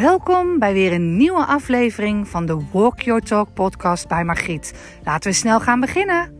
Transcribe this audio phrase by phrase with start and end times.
[0.00, 4.72] Welkom bij weer een nieuwe aflevering van de Walk Your Talk podcast bij Margriet.
[5.04, 6.32] Laten we snel gaan beginnen.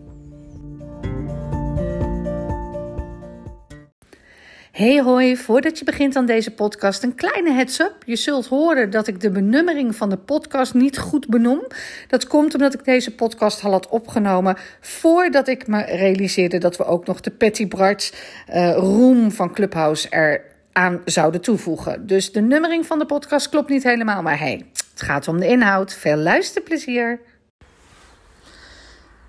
[4.73, 7.95] Hey hoi, voordat je begint aan deze podcast, een kleine heads-up.
[8.07, 11.67] Je zult horen dat ik de benummering van de podcast niet goed benoem.
[12.09, 16.85] Dat komt omdat ik deze podcast al had opgenomen voordat ik me realiseerde dat we
[16.85, 18.15] ook nog de Patty Bart
[18.49, 20.48] uh, room van Clubhouse er
[20.79, 22.07] aan zouden toevoegen.
[22.07, 25.47] Dus de nummering van de podcast klopt niet helemaal, maar hey, het gaat om de
[25.47, 25.95] inhoud.
[25.95, 27.21] Veel luisterplezier.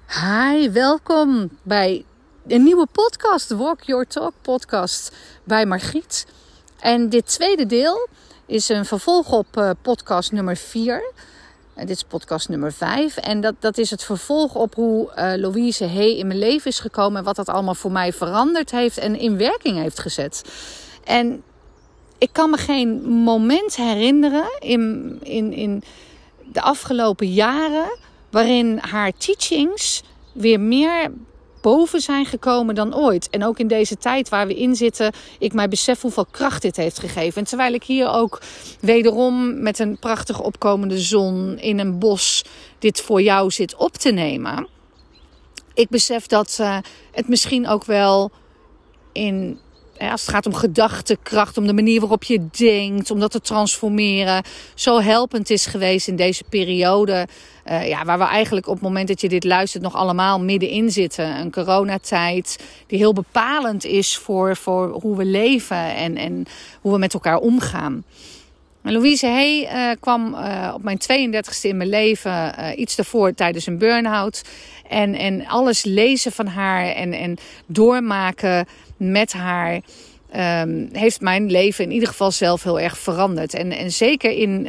[0.07, 2.05] Hi, welkom bij
[2.47, 6.27] een nieuwe podcast, Walk Your Talk podcast bij Margriet.
[6.79, 8.07] En dit tweede deel
[8.45, 11.13] is een vervolg op uh, podcast nummer 4.
[11.73, 13.17] En dit is podcast nummer 5.
[13.17, 16.79] En dat, dat is het vervolg op hoe uh, Louise Hey in mijn leven is
[16.79, 17.17] gekomen.
[17.17, 20.41] En wat dat allemaal voor mij veranderd heeft en in werking heeft gezet.
[21.09, 21.43] En
[22.17, 25.83] ik kan me geen moment herinneren in, in, in
[26.51, 27.97] de afgelopen jaren
[28.29, 31.11] waarin haar teachings weer meer
[31.61, 33.29] boven zijn gekomen dan ooit.
[33.29, 36.75] En ook in deze tijd waar we in zitten, ik mij besef hoeveel kracht dit
[36.75, 37.41] heeft gegeven.
[37.41, 38.41] En terwijl ik hier ook
[38.79, 42.45] wederom met een prachtig opkomende zon in een bos
[42.79, 44.67] dit voor jou zit op te nemen.
[45.73, 46.77] Ik besef dat uh,
[47.11, 48.31] het misschien ook wel
[49.11, 49.59] in
[49.99, 54.43] als het gaat om gedachtekracht, om de manier waarop je denkt, om dat te transformeren,
[54.73, 57.27] zo helpend is geweest in deze periode.
[57.67, 60.91] Uh, ja, waar we eigenlijk op het moment dat je dit luistert nog allemaal middenin
[60.91, 61.39] zitten.
[61.39, 66.45] Een coronatijd die heel bepalend is voor, voor hoe we leven en, en
[66.81, 68.03] hoe we met elkaar omgaan.
[68.81, 73.77] Louise Hay uh, kwam uh, op mijn 32e in mijn leven, iets daarvoor tijdens een
[73.77, 74.41] burn-out.
[74.87, 78.67] En, en alles lezen van haar en, en doormaken
[78.99, 79.81] met haar.
[80.35, 83.53] Um, heeft mijn leven in ieder geval zelf heel erg veranderd.
[83.53, 84.67] En, en zeker in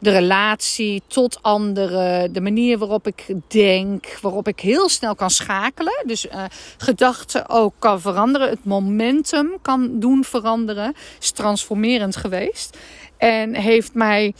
[0.00, 6.02] de relatie tot anderen, de manier waarop ik denk, waarop ik heel snel kan schakelen.
[6.06, 6.44] Dus uh,
[6.78, 10.94] gedachten ook kan veranderen, het momentum kan doen veranderen.
[11.20, 12.76] Is transformerend geweest.
[13.16, 14.34] En heeft mij.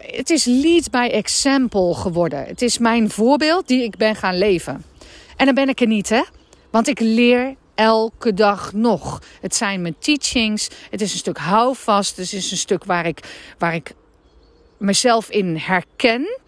[0.00, 2.44] Het is lead by example geworden.
[2.44, 4.84] Het is mijn voorbeeld die ik ben gaan leven.
[5.36, 6.22] En dan ben ik er niet, hè?
[6.70, 9.22] Want ik leer elke dag nog.
[9.40, 10.68] Het zijn mijn teachings.
[10.90, 12.16] Het is een stuk houvast.
[12.16, 13.20] Het is een stuk waar ik,
[13.58, 13.94] waar ik
[14.78, 16.38] mezelf in herken.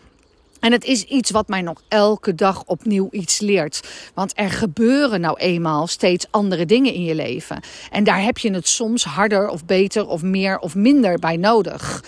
[0.61, 3.89] En het is iets wat mij nog elke dag opnieuw iets leert.
[4.15, 7.61] Want er gebeuren nou eenmaal steeds andere dingen in je leven.
[7.91, 12.05] En daar heb je het soms harder of beter of meer of minder bij nodig.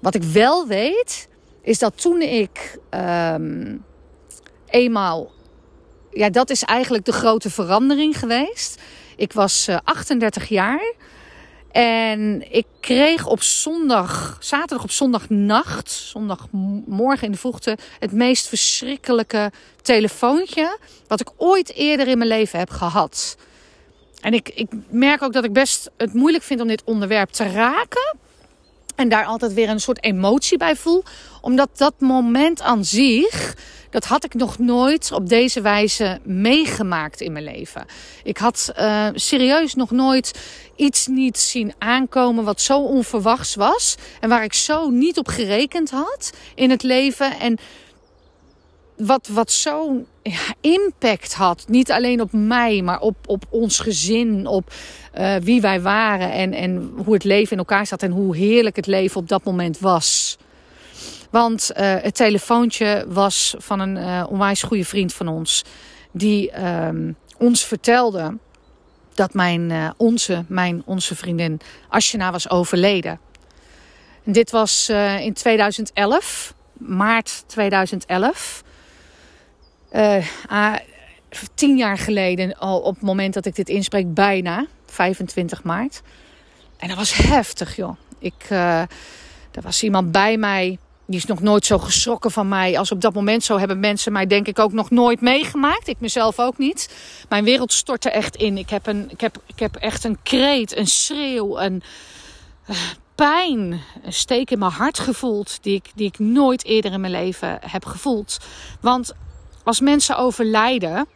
[0.00, 1.28] Wat ik wel weet,
[1.62, 3.84] is dat toen ik um,
[4.66, 5.34] eenmaal.
[6.16, 8.82] Ja, dat is eigenlijk de grote verandering geweest.
[9.16, 10.94] Ik was uh, eh, 38 jaar.
[11.72, 19.52] En ik kreeg op zondag, zaterdag op zondagnacht, zondagmorgen in de vroegte, het meest verschrikkelijke
[19.82, 23.36] telefoontje wat ik ooit eerder in mijn leven heb gehad.
[24.20, 27.50] En ik, ik merk ook dat ik best het moeilijk vind om dit onderwerp te
[27.50, 28.16] raken.
[28.94, 31.02] En daar altijd weer een soort emotie bij voel.
[31.40, 33.54] Omdat dat moment aan zich
[33.96, 37.86] dat had ik nog nooit op deze wijze meegemaakt in mijn leven.
[38.22, 40.38] Ik had uh, serieus nog nooit
[40.74, 43.96] iets niet zien aankomen wat zo onverwachts was.
[44.20, 47.38] En waar ik zo niet op gerekend had in het leven.
[47.38, 47.58] En
[48.96, 51.64] wat, wat zo'n ja, impact had.
[51.68, 54.46] Niet alleen op mij, maar op, op ons gezin.
[54.46, 54.72] Op
[55.18, 58.02] uh, wie wij waren en, en hoe het leven in elkaar zat.
[58.02, 60.36] En hoe heerlijk het leven op dat moment was.
[61.30, 65.64] Want uh, het telefoontje was van een uh, onwijs goede vriend van ons.
[66.12, 66.88] Die uh,
[67.38, 68.36] ons vertelde
[69.14, 73.20] dat mijn, uh, onze, mijn, onze vriendin Ashena was overleden.
[74.24, 74.88] En dit was
[75.20, 78.62] in 2011, maart 2011.
[80.48, 80.74] Ah,
[81.54, 86.02] tien jaar geleden, al op het moment dat ik dit inspreek, bijna 25 maart.
[86.76, 87.96] En dat was heftig, joh.
[88.18, 92.92] Ik, er was iemand bij mij die is nog nooit zo geschrokken van mij als
[92.92, 93.44] op dat moment.
[93.44, 95.88] Zo hebben mensen mij denk ik ook nog nooit meegemaakt.
[95.88, 96.96] Ik mezelf ook niet.
[97.28, 98.58] Mijn wereld stortte echt in.
[98.58, 101.82] Ik heb, een, ik heb, ik heb echt een kreet, een schreeuw, een
[102.70, 102.76] uh,
[103.14, 105.58] pijn, een steek in mijn hart gevoeld.
[105.62, 108.38] Die ik, die ik nooit eerder in mijn leven heb gevoeld.
[108.80, 109.12] Want
[109.64, 111.06] als mensen overlijden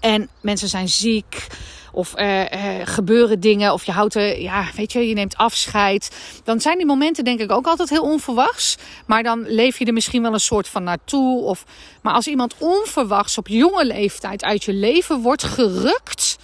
[0.00, 1.46] en mensen zijn ziek
[1.94, 2.42] of uh,
[2.84, 3.72] gebeuren dingen.
[3.72, 6.16] Of je houdt er, ja, weet je, je neemt afscheid.
[6.44, 8.76] Dan zijn die momenten denk ik ook altijd heel onverwachts.
[9.06, 11.42] Maar dan leef je er misschien wel een soort van naartoe.
[11.42, 11.64] Of,
[12.02, 16.38] maar als iemand onverwachts op jonge leeftijd uit je leven wordt gerukt.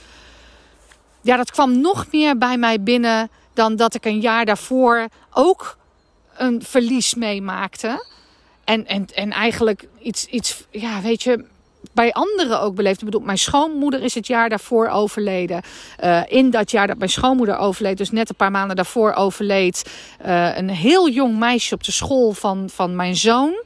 [1.23, 5.77] Ja, dat kwam nog meer bij mij binnen dan dat ik een jaar daarvoor ook
[6.37, 8.07] een verlies meemaakte.
[8.65, 11.45] En, en, en eigenlijk iets, iets, ja, weet je,
[11.93, 12.99] bij anderen ook beleefd.
[12.99, 15.63] Ik bedoel, mijn schoonmoeder is het jaar daarvoor overleden.
[16.05, 19.91] Uh, in dat jaar dat mijn schoonmoeder overleed, dus net een paar maanden daarvoor overleed,
[20.27, 23.63] uh, een heel jong meisje op de school van, van mijn zoon.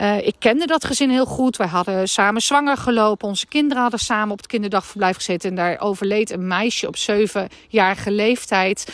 [0.00, 1.56] Uh, ik kende dat gezin heel goed.
[1.56, 3.28] Wij hadden samen zwanger gelopen.
[3.28, 5.50] Onze kinderen hadden samen op het kinderdagverblijf gezeten.
[5.50, 8.92] En daar overleed een meisje op zevenjarige leeftijd.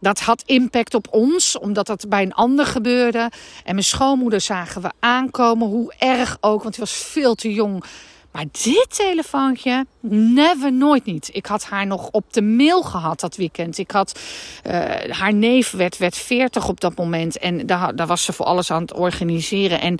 [0.00, 3.30] Dat had impact op ons, omdat dat bij een ander gebeurde.
[3.64, 7.84] En mijn schoonmoeder zagen we aankomen, hoe erg ook, want die was veel te jong
[8.32, 11.30] maar dit telefoontje, never, nooit niet.
[11.32, 13.78] Ik had haar nog op de mail gehad dat weekend.
[13.78, 14.20] Ik had,
[14.66, 14.72] uh,
[15.08, 17.38] haar neef werd, werd 40 op dat moment.
[17.38, 19.80] En daar, daar was ze voor alles aan het organiseren.
[19.80, 19.98] En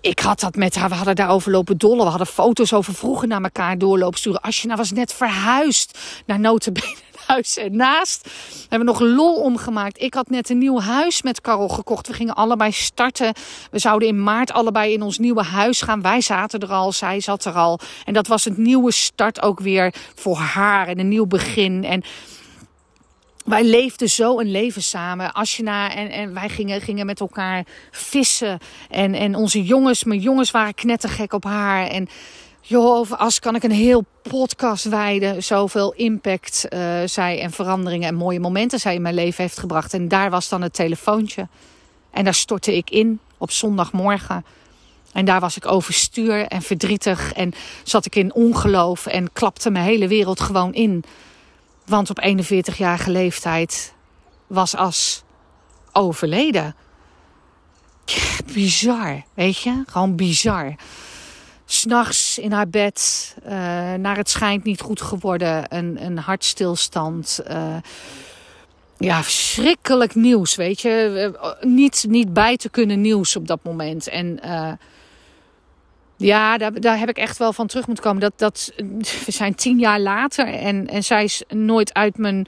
[0.00, 2.04] ik had dat met haar, we hadden daarover lopen dollen.
[2.04, 4.40] We hadden foto's over vroeger naar elkaar doorlopen sturen.
[4.40, 8.24] Als je nou was net verhuisd naar Notenbenen huis ernaast.
[8.24, 10.02] We hebben nog lol omgemaakt.
[10.02, 12.06] Ik had net een nieuw huis met Carol gekocht.
[12.06, 13.34] We gingen allebei starten.
[13.70, 16.02] We zouden in maart allebei in ons nieuwe huis gaan.
[16.02, 17.78] Wij zaten er al, zij zat er al.
[18.04, 20.88] En dat was het nieuwe start ook weer voor haar.
[20.88, 21.84] En een nieuw begin.
[21.84, 22.02] En
[23.44, 25.32] wij leefden zo een leven samen.
[25.32, 28.58] Asjena en, en wij gingen, gingen met elkaar vissen.
[28.90, 31.86] En, en onze jongens, mijn jongens waren knettergek op haar.
[31.86, 32.08] En
[32.60, 35.42] joh, over As kan ik een heel podcast wijden.
[35.42, 39.94] Zoveel impact uh, zij en veranderingen en mooie momenten zij in mijn leven heeft gebracht.
[39.94, 41.48] En daar was dan het telefoontje.
[42.10, 44.44] En daar stortte ik in op zondagmorgen.
[45.12, 47.32] En daar was ik overstuur en verdrietig.
[47.32, 47.52] En
[47.84, 51.04] zat ik in ongeloof en klapte mijn hele wereld gewoon in.
[51.86, 53.94] Want op 41-jarige leeftijd
[54.46, 55.22] was As
[55.92, 56.74] overleden.
[58.52, 59.82] bizar, weet je?
[59.86, 60.76] Gewoon bizar
[61.72, 63.34] s'nachts in haar bed.
[63.44, 63.50] Uh,
[63.94, 65.64] naar het schijnt niet goed geworden.
[65.68, 67.40] Een, een hartstilstand.
[67.50, 67.76] Uh,
[68.98, 71.56] ja, verschrikkelijk nieuws, weet je.
[71.60, 74.08] niet, niet bij te kunnen nieuws op dat moment.
[74.08, 74.40] En
[76.20, 78.20] ja, daar, daar heb ik echt wel van terug moeten komen.
[78.20, 78.72] Dat, dat,
[79.26, 82.46] we zijn tien jaar later en, en zij is nooit uit mijn.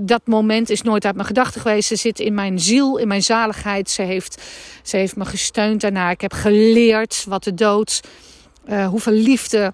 [0.00, 1.88] Dat moment is nooit uit mijn gedachten geweest.
[1.88, 3.90] Ze zit in mijn ziel, in mijn zaligheid.
[3.90, 4.42] Ze heeft,
[4.82, 6.10] ze heeft me gesteund daarna.
[6.10, 8.00] Ik heb geleerd wat de dood
[8.68, 9.72] uh, hoeveel liefde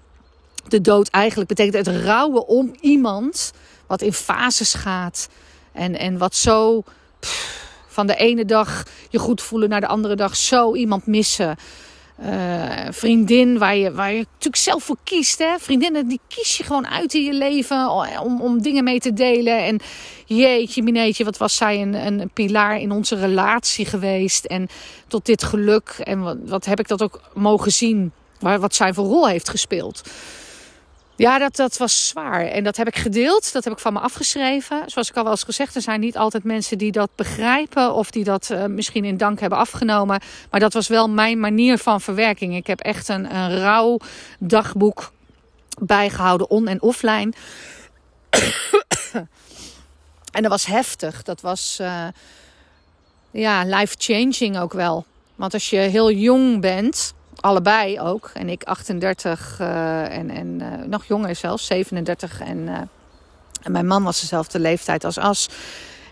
[0.67, 1.85] de dood eigenlijk betekent.
[1.85, 3.51] Het rouwen om iemand
[3.87, 5.29] wat in fases gaat.
[5.71, 6.83] En, en wat zo
[7.87, 11.55] van de ene dag je goed voelen naar de andere dag zo iemand missen.
[12.23, 15.39] Uh, vriendin waar je, waar je natuurlijk zelf voor kiest.
[15.39, 15.59] Hè?
[15.59, 17.89] Vriendinnen die kies je gewoon uit in je leven
[18.21, 19.65] om, om dingen mee te delen.
[19.65, 19.79] En
[20.25, 24.45] jeetje mineetje, wat was zij een, een pilaar in onze relatie geweest.
[24.45, 24.67] En
[25.07, 25.95] tot dit geluk.
[26.03, 30.01] En wat, wat heb ik dat ook mogen zien wat zij voor rol heeft gespeeld.
[31.19, 32.45] Ja, dat, dat was zwaar.
[32.45, 33.53] En dat heb ik gedeeld.
[33.53, 34.83] Dat heb ik van me afgeschreven.
[34.85, 37.93] Zoals ik al wel eens gezegd, er zijn niet altijd mensen die dat begrijpen.
[37.93, 40.21] Of die dat uh, misschien in dank hebben afgenomen.
[40.49, 42.55] Maar dat was wel mijn manier van verwerking.
[42.55, 43.97] Ik heb echt een, een rauw
[44.39, 45.11] dagboek
[45.79, 47.33] bijgehouden, on- en offline.
[50.31, 51.23] en dat was heftig.
[51.23, 52.07] Dat was uh,
[53.31, 55.05] ja, life-changing ook wel.
[55.35, 58.31] Want als je heel jong bent allebei ook.
[58.33, 62.39] En ik 38 uh, en, en uh, nog jonger zelfs, 37.
[62.41, 62.77] En, uh,
[63.63, 65.49] en mijn man was dezelfde leeftijd als As.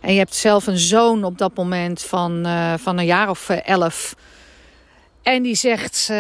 [0.02, 2.48] En je hebt zelf een zoon op dat moment van,
[2.80, 4.16] van een jaar of elf.
[5.28, 6.18] En die zegt, uh,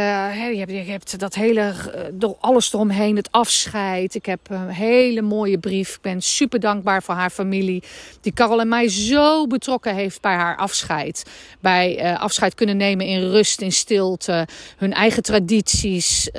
[0.53, 4.15] je, hebt, hebt dat hele, uh, door alles eromheen, het afscheid.
[4.15, 5.95] Ik heb een hele mooie brief.
[5.95, 7.83] Ik ben super dankbaar voor haar familie.
[8.21, 11.23] Die Carol en mij zo betrokken heeft bij haar afscheid.
[11.59, 14.47] Bij uh, afscheid kunnen nemen in rust, in stilte.
[14.77, 16.29] Hun eigen tradities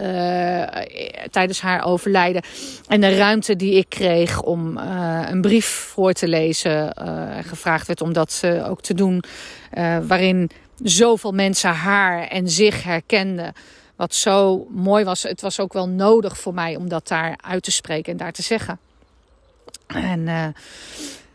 [1.30, 2.42] tijdens haar overlijden.
[2.88, 6.92] En de ruimte die ik kreeg om een brief voor te lezen.
[7.44, 9.22] gevraagd werd om dat ook te doen.
[10.06, 10.50] waarin
[10.82, 13.52] zoveel mensen haar en zich herkenden.
[13.96, 15.22] Wat zo mooi was.
[15.22, 18.32] Het was ook wel nodig voor mij om dat daar uit te spreken en daar
[18.32, 18.78] te zeggen.
[19.86, 20.46] En uh,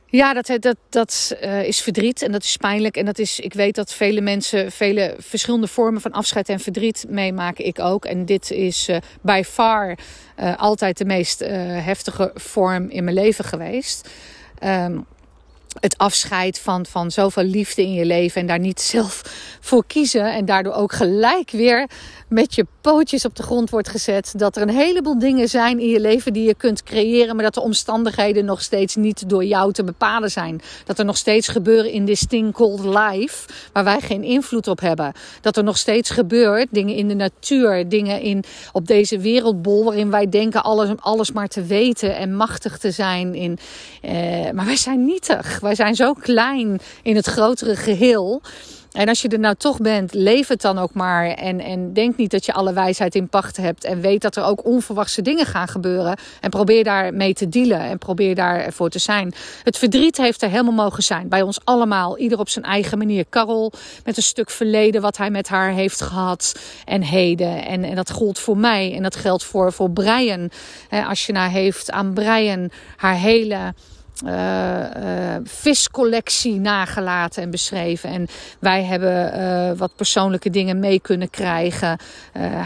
[0.06, 2.98] ja, dat, dat, dat uh, is verdriet en dat is pijnlijk.
[2.98, 7.06] En dat is, ik weet dat vele mensen vele verschillende vormen van afscheid en verdriet
[7.10, 7.66] meemaken.
[7.66, 8.06] Ik ook.
[8.06, 9.98] En dit is uh, by far
[10.58, 14.10] altijd de meest heftige vorm in mijn leven geweest.
[14.64, 15.06] Um,
[15.80, 19.22] het afscheid van, van zoveel liefde in je leven en daar niet zelf
[19.60, 20.34] voor kiezen.
[20.34, 21.90] En daardoor ook gelijk weer
[22.34, 24.34] met je pootjes op de grond wordt gezet.
[24.38, 27.54] Dat er een heleboel dingen zijn in je leven die je kunt creëren, maar dat
[27.54, 30.62] de omstandigheden nog steeds niet door jou te bepalen zijn.
[30.86, 34.80] Dat er nog steeds gebeuren in this thing called life, waar wij geen invloed op
[34.80, 35.14] hebben.
[35.42, 40.10] Dat er nog steeds gebeurt, dingen in de natuur, dingen in, op deze wereldbol, waarin
[40.10, 43.36] wij denken alles, alles maar te weten en machtig te zijn.
[43.36, 43.58] In,
[44.02, 48.42] eh, maar wij zijn nietig Wij zijn zo klein in het grotere geheel.
[48.94, 51.26] En als je er nou toch bent, leef het dan ook maar.
[51.26, 53.84] En, en denk niet dat je alle wijsheid in pacht hebt.
[53.84, 56.18] En weet dat er ook onverwachte dingen gaan gebeuren.
[56.42, 57.80] En probeer daarmee te dealen.
[57.80, 59.34] En probeer daarvoor te zijn.
[59.64, 61.30] Het verdriet heeft er helemaal mogen zijn.
[61.30, 62.18] Bij ons allemaal.
[62.18, 63.26] Ieder op zijn eigen manier.
[63.30, 63.72] Carol
[64.04, 66.60] met een stuk verleden wat hij met haar heeft gehad.
[66.86, 67.66] En heden.
[67.66, 68.96] En, en dat gold voor mij.
[68.96, 70.50] En dat geldt voor, voor Brian.
[71.08, 73.74] als je nou heeft aan Brian haar hele
[74.26, 78.10] uh, viscollectie nagelaten en beschreven.
[78.10, 78.28] En
[78.60, 81.98] wij hebben uh, wat persoonlijke dingen mee kunnen krijgen.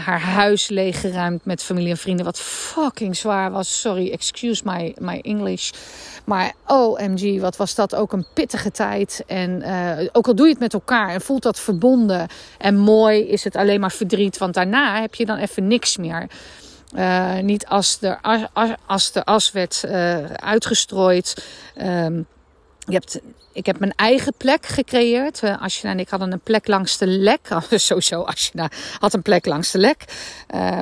[0.04, 2.24] haar huis leeggeruimd met familie en vrienden.
[2.24, 3.80] Wat fucking zwaar was.
[3.80, 5.70] Sorry, excuse my, my English.
[6.24, 9.22] Maar OMG, wat was dat ook een pittige tijd.
[9.26, 9.62] En
[10.12, 12.28] ook al doe je het met elkaar en voelt dat verbonden
[12.58, 14.38] en mooi, is het alleen maar verdriet.
[14.38, 16.28] Want daarna heb je dan even niks meer.
[16.96, 18.18] Uh, niet als de,
[18.86, 21.44] as, de as werd uh, uitgestrooid.
[21.82, 22.26] Um,
[22.78, 23.20] je hebt,
[23.52, 25.42] ik heb mijn eigen plek gecreëerd.
[25.42, 27.48] Uh, en ik hadden een plek langs de lek.
[27.70, 30.04] Sowieso, Ashna had een plek langs de lek.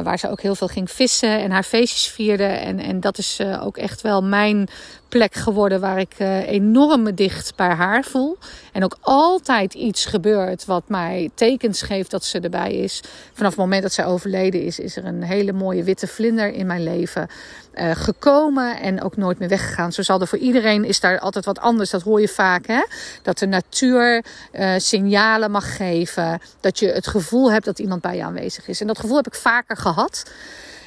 [0.02, 2.44] Waar ze ook heel veel ging vissen en haar feestjes vierde.
[2.44, 4.68] En, en dat is ook echt wel mijn
[5.08, 8.38] plek geworden waar ik uh, enorm me dicht bij haar voel.
[8.72, 13.02] En ook altijd iets gebeurt wat mij tekens geeft dat ze erbij is.
[13.32, 16.66] Vanaf het moment dat zij overleden is, is er een hele mooie witte vlinder in
[16.66, 17.28] mijn leven
[17.74, 19.92] uh, gekomen en ook nooit meer weggegaan.
[19.92, 21.90] Zo zal er voor iedereen is daar altijd wat anders.
[21.90, 22.82] Dat hoor je vaak, hè?
[23.22, 26.40] Dat de natuur uh, signalen mag geven.
[26.60, 28.80] Dat je het gevoel hebt dat iemand bij je aanwezig is.
[28.80, 30.30] En dat gevoel heb ik vaker gehad.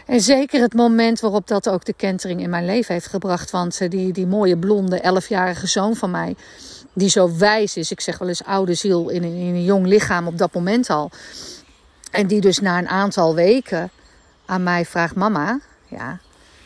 [0.09, 3.51] En zeker het moment waarop dat ook de kentering in mijn leven heeft gebracht.
[3.51, 6.35] Want uh, die, die mooie blonde elfjarige zoon van mij,
[6.93, 7.91] die zo wijs is.
[7.91, 10.89] Ik zeg wel eens oude ziel in een, in een jong lichaam op dat moment
[10.89, 11.11] al.
[12.11, 13.91] En die dus na een aantal weken
[14.45, 16.19] aan mij vraagt: Mama, ja,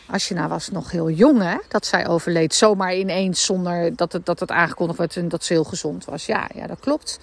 [0.07, 2.55] als je nou was nog heel jong, hè, dat zij overleed.
[2.55, 6.25] Zomaar ineens zonder dat het, dat het aangekondigd werd en dat ze heel gezond was.
[6.25, 7.19] Ja, ja dat klopt.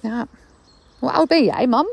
[0.00, 0.26] Ja.
[0.98, 1.86] Hoe oud ben jij, mam?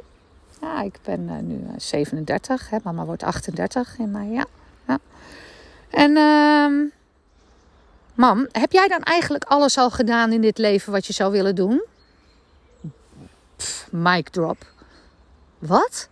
[0.62, 2.70] Ja, ik ben uh, nu 37.
[2.70, 2.78] Hè.
[2.84, 4.32] Mama wordt 38 in mei.
[4.32, 4.46] Ja.
[4.88, 5.00] ja.
[5.90, 6.92] En, uh,
[8.14, 11.56] mam, heb jij dan eigenlijk alles al gedaan in dit leven wat je zou willen
[11.56, 11.84] doen?
[13.56, 14.66] Pff, mic drop.
[15.60, 16.10] Wat?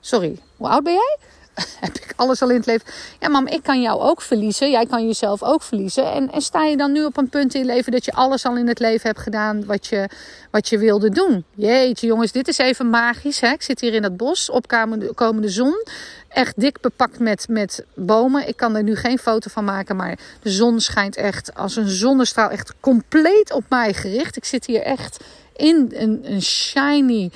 [0.00, 1.18] Sorry, hoe oud ben jij?
[1.80, 2.86] heb ik alles al in het leven.
[3.20, 4.70] Ja, mam, ik kan jou ook verliezen.
[4.70, 6.12] Jij kan jezelf ook verliezen.
[6.12, 8.46] En, en sta je dan nu op een punt in je leven dat je alles
[8.46, 10.08] al in het leven hebt gedaan wat je,
[10.50, 11.44] wat je wilde doen?
[11.54, 13.40] Jeetje, jongens, dit is even magisch.
[13.40, 13.52] Hè?
[13.52, 15.84] Ik zit hier in het bos, opkomende komende zon.
[16.28, 18.48] Echt dik bepakt met, met bomen.
[18.48, 21.88] Ik kan er nu geen foto van maken, maar de zon schijnt echt als een
[21.88, 22.50] zonnestraal.
[22.50, 24.36] Echt compleet op mij gericht.
[24.36, 25.24] Ik zit hier echt
[25.56, 27.30] in een, een shiny.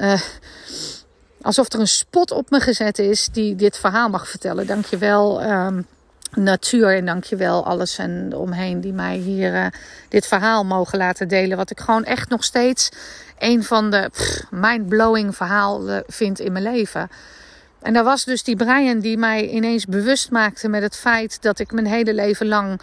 [0.00, 0.20] Uh,
[1.48, 4.66] alsof er een spot op me gezet is die dit verhaal mag vertellen.
[4.66, 5.86] Dankjewel um,
[6.34, 9.66] natuur en dankjewel alles en omheen die mij hier uh,
[10.08, 11.56] dit verhaal mogen laten delen.
[11.56, 12.88] Wat ik gewoon echt nog steeds
[13.38, 14.10] een van de
[14.50, 17.10] mind-blowing verhalen vind in mijn leven.
[17.82, 21.58] En daar was dus die Brian die mij ineens bewust maakte met het feit dat
[21.58, 22.80] ik mijn hele leven lang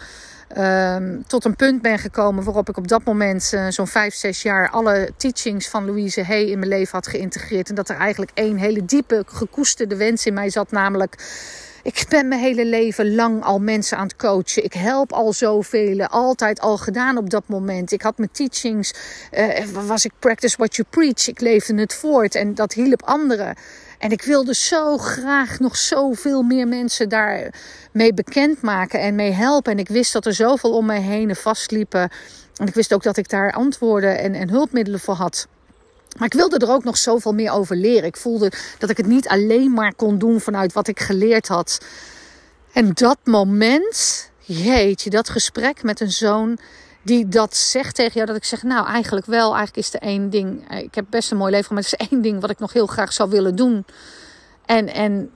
[0.58, 4.42] um, tot een punt ben gekomen waarop ik op dat moment, uh, zo'n vijf, zes
[4.42, 7.68] jaar, alle teachings van Louise Hay in mijn leven had geïntegreerd.
[7.68, 11.14] En dat er eigenlijk één hele diepe, gekoesterde wens in mij zat, namelijk.
[11.82, 14.64] Ik ben mijn hele leven lang al mensen aan het coachen.
[14.64, 17.92] Ik help al zoveel, altijd al gedaan op dat moment.
[17.92, 18.94] Ik had mijn teachings,
[19.32, 21.28] uh, was ik practice what you preach.
[21.28, 23.54] Ik leefde het voort en dat hielp anderen.
[23.98, 29.72] En ik wilde zo graag nog zoveel meer mensen daarmee bekendmaken en mee helpen.
[29.72, 32.10] En ik wist dat er zoveel om mij heen vastliepen.
[32.56, 35.46] En ik wist ook dat ik daar antwoorden en, en hulpmiddelen voor had.
[36.18, 38.04] Maar ik wilde er ook nog zoveel meer over leren.
[38.04, 41.80] Ik voelde dat ik het niet alleen maar kon doen vanuit wat ik geleerd had.
[42.72, 46.58] En dat moment, jeetje, dat gesprek met een zoon
[47.06, 50.30] die dat zegt tegen jou, dat ik zeg, nou eigenlijk wel, eigenlijk is er één
[50.30, 50.68] ding.
[50.68, 52.72] Eh, ik heb best een mooi leven, maar er is één ding wat ik nog
[52.72, 53.84] heel graag zou willen doen.
[54.64, 55.30] En, en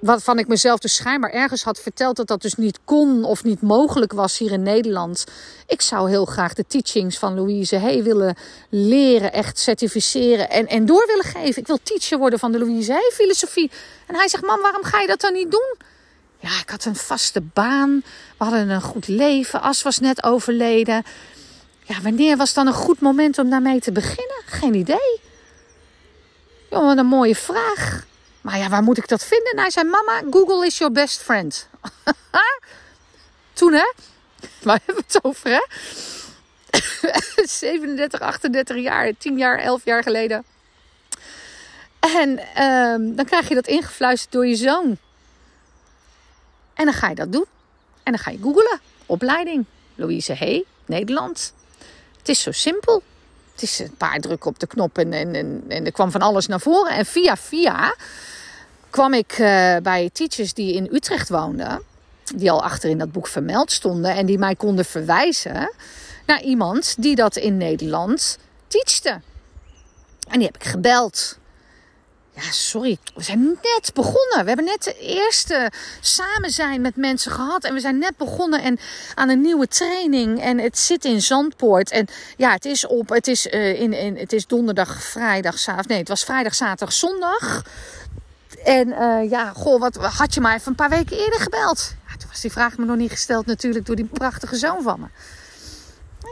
[0.00, 3.62] waarvan ik mezelf dus schijnbaar ergens had verteld dat dat dus niet kon of niet
[3.62, 5.24] mogelijk was hier in Nederland.
[5.66, 8.36] Ik zou heel graag de teachings van Louise Hay willen
[8.68, 11.60] leren, echt certificeren en, en door willen geven.
[11.60, 13.70] Ik wil teacher worden van de Louise Hay filosofie.
[14.06, 15.76] En hij zegt, man, waarom ga je dat dan niet doen?
[16.42, 18.02] Ja, ik had een vaste baan.
[18.38, 19.60] We hadden een goed leven.
[19.60, 21.04] As was net overleden.
[21.82, 24.42] Ja, wanneer was dan een goed moment om daarmee te beginnen?
[24.46, 25.20] Geen idee.
[26.70, 28.06] Jongen, wat een mooie vraag.
[28.40, 29.54] Maar ja, waar moet ik dat vinden?
[29.54, 31.68] Nou, hij zei, mama, Google is your best friend.
[33.52, 33.92] Toen, hè?
[34.62, 35.62] Waar hebben we het over, hè?
[37.46, 40.44] 37, 38 jaar, 10 jaar, 11 jaar geleden.
[42.00, 44.98] En um, dan krijg je dat ingefluisterd door je zoon.
[46.74, 47.46] En dan ga je dat doen.
[48.02, 48.80] En dan ga je googlen.
[49.06, 49.64] Opleiding.
[49.94, 50.64] Louise Hay.
[50.86, 51.52] Nederland.
[52.18, 53.02] Het is zo simpel.
[53.52, 56.20] Het is een paar drukken op de knop en, en, en, en er kwam van
[56.20, 56.92] alles naar voren.
[56.92, 57.94] En via via
[58.90, 61.82] kwam ik uh, bij teachers die in Utrecht woonden.
[62.34, 64.14] Die al achter in dat boek vermeld stonden.
[64.14, 65.72] En die mij konden verwijzen
[66.26, 69.20] naar iemand die dat in Nederland teachte.
[70.28, 71.38] En die heb ik gebeld.
[72.34, 74.40] Ja, sorry, we zijn net begonnen.
[74.40, 75.70] We hebben net de eerste
[76.00, 77.64] samen zijn met mensen gehad.
[77.64, 78.78] En we zijn net begonnen en
[79.14, 80.40] aan een nieuwe training.
[80.40, 81.90] En het zit in Zandpoort.
[81.90, 83.08] En ja, het is op.
[83.08, 85.86] Het is, uh, in, in, het is donderdag, vrijdag, zaterdag.
[85.86, 87.64] Nee, het was vrijdag, zaterdag, zondag.
[88.64, 91.94] En uh, ja, goh, wat had je maar even een paar weken eerder gebeld?
[92.08, 95.00] Ja, toen was die vraag me nog niet gesteld, natuurlijk, door die prachtige zoon van
[95.00, 95.06] me.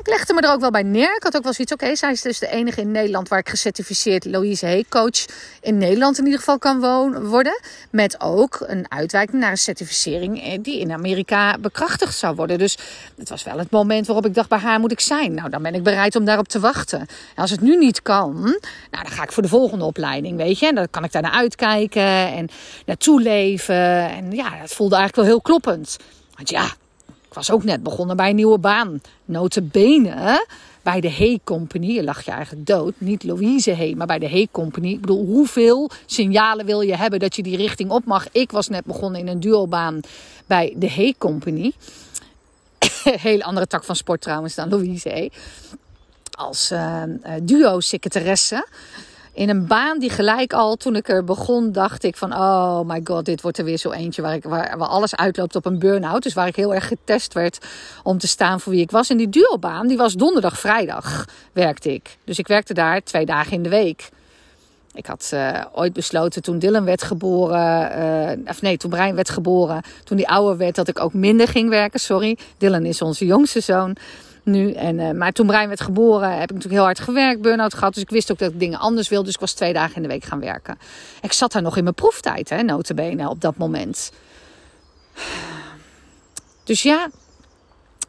[0.01, 1.17] Ik legde me er ook wel bij neer.
[1.17, 3.49] Ik had ook wel zoiets, oké, zij is dus de enige in Nederland waar ik
[3.49, 5.25] gecertificeerd Louise Hay coach
[5.61, 6.81] in Nederland in ieder geval kan
[7.29, 7.61] worden.
[7.91, 12.59] Met ook een uitwijking naar een certificering eh, die in Amerika bekrachtigd zou worden.
[12.59, 12.79] Dus
[13.17, 15.35] het was wel het moment waarop ik dacht, bij haar moet ik zijn.
[15.35, 17.01] Nou, dan ben ik bereid om daarop te wachten.
[17.01, 18.33] En als het nu niet kan,
[18.91, 20.67] nou, dan ga ik voor de volgende opleiding, weet je.
[20.67, 22.49] En dan kan ik daar naar uitkijken en
[22.87, 24.11] naartoe leven.
[24.11, 25.97] En ja, dat voelde eigenlijk wel heel kloppend.
[26.37, 26.69] Want ja,
[27.31, 29.01] ik was ook net begonnen bij een nieuwe baan.
[29.25, 30.47] Notabene
[30.83, 31.87] bij de Hay Company.
[31.87, 32.95] Je lag je eigenlijk dood.
[32.99, 34.91] Niet Louise Hay, maar bij de Hay Company.
[34.91, 38.27] Ik bedoel, hoeveel signalen wil je hebben dat je die richting op mag?
[38.33, 40.01] Ik was net begonnen in een duobaan
[40.47, 41.73] bij de Hay Company.
[43.29, 45.31] Hele andere tak van sport trouwens dan Louise Hay.
[46.31, 47.03] Als uh,
[47.43, 48.67] duo-secretaresse
[49.41, 53.01] in een baan die gelijk al toen ik er begon, dacht ik van oh my
[53.05, 55.79] god, dit wordt er weer zo eentje waar, ik, waar, waar alles uitloopt op een
[55.79, 56.23] burn-out.
[56.23, 57.67] Dus waar ik heel erg getest werd
[58.03, 59.11] om te staan voor wie ik was.
[59.11, 62.17] En die duobaan, die was donderdag, vrijdag werkte ik.
[62.25, 64.09] Dus ik werkte daar twee dagen in de week.
[64.95, 67.99] Ik had uh, ooit besloten toen Dylan werd geboren,
[68.39, 71.49] uh, of nee, toen Brian werd geboren, toen die ouder werd, dat ik ook minder
[71.49, 72.01] ging werken.
[72.01, 73.97] Sorry, Dylan is onze jongste zoon
[74.45, 74.73] nu.
[74.73, 77.95] En, uh, maar toen Brian werd geboren heb ik natuurlijk heel hard gewerkt, burn-out gehad.
[77.95, 79.25] Dus ik wist ook dat ik dingen anders wilde.
[79.25, 80.79] Dus ik was twee dagen in de week gaan werken.
[81.23, 84.13] Ik zat daar nog in mijn proeftijd, hè, notabene, op dat moment.
[86.65, 87.11] Dus ja,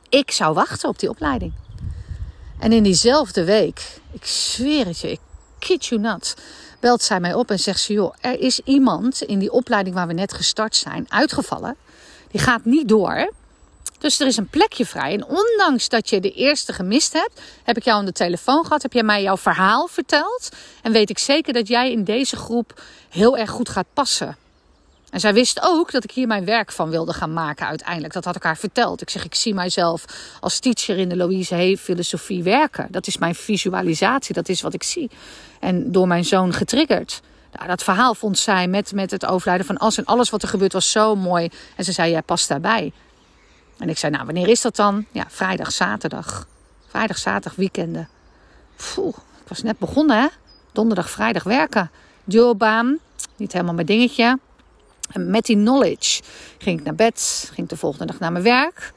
[0.09, 1.53] ik zou wachten op die opleiding.
[2.59, 5.19] En in diezelfde week, ik zweer het je, ik
[5.59, 6.35] kid you not,
[6.79, 10.07] belt zij mij op en zegt ze: joh, er is iemand in die opleiding waar
[10.07, 11.75] we net gestart zijn uitgevallen.
[12.31, 13.31] Die gaat niet door.
[14.01, 15.13] Dus er is een plekje vrij.
[15.13, 18.81] En ondanks dat je de eerste gemist hebt, heb ik jou aan de telefoon gehad,
[18.81, 20.49] heb jij mij jouw verhaal verteld.
[20.81, 24.37] En weet ik zeker dat jij in deze groep heel erg goed gaat passen.
[25.09, 28.13] En zij wist ook dat ik hier mijn werk van wilde gaan maken uiteindelijk.
[28.13, 29.01] Dat had ik haar verteld.
[29.01, 30.05] Ik zeg, ik zie mijzelf
[30.39, 32.87] als teacher in de Louise Hay filosofie werken.
[32.91, 35.09] Dat is mijn visualisatie, dat is wat ik zie.
[35.59, 37.21] En door mijn zoon getriggerd.
[37.53, 40.47] Nou, dat verhaal vond zij met, met het overlijden van As en alles wat er
[40.47, 41.49] gebeurt was zo mooi.
[41.75, 42.91] En ze zei, jij past daarbij.
[43.81, 45.05] En ik zei, nou, wanneer is dat dan?
[45.11, 46.47] Ja, vrijdag, zaterdag.
[46.87, 48.09] Vrijdag, zaterdag, weekenden.
[48.93, 50.27] Poeh, ik was net begonnen, hè?
[50.71, 51.91] Donderdag, vrijdag werken.
[52.23, 52.99] Duobaan,
[53.35, 54.39] niet helemaal mijn dingetje.
[55.11, 56.21] En met die knowledge
[56.57, 58.93] ging ik naar bed, ging de volgende dag naar mijn werk.